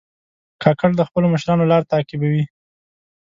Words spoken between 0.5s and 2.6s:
کاکړ د خپلو مشرانو لار تعقیبوي.